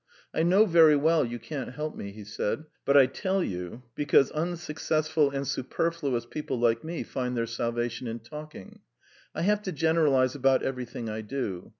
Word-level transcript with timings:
"I 0.33 0.41
know 0.41 0.65
very 0.65 0.95
well 0.95 1.23
you 1.23 1.37
can't 1.37 1.73
help 1.73 1.95
me," 1.95 2.11
he 2.11 2.23
said. 2.23 2.63
"But 2.85 2.97
I 2.97 3.05
tell 3.05 3.43
you, 3.43 3.83
because 3.93 4.31
unsuccessful 4.31 5.29
and 5.29 5.47
superfluous 5.47 6.25
people 6.25 6.59
like 6.59 6.83
me 6.83 7.03
find 7.03 7.37
their 7.37 7.45
salvation 7.45 8.07
in 8.07 8.17
talking. 8.17 8.79
I 9.35 9.43
have 9.43 9.61
to 9.61 9.71
generalise 9.71 10.33
about 10.33 10.63
everything 10.63 11.07
I 11.07 11.21
do. 11.21 11.69